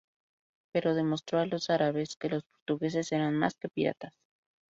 Pero 0.73 0.95
demostró 0.95 1.37
a 1.37 1.45
los 1.45 1.69
árabes 1.69 2.15
que 2.15 2.27
los 2.29 2.43
portugueses 2.43 3.11
eran 3.11 3.35
más 3.37 3.53
que 3.53 3.69
piratas. 3.69 4.13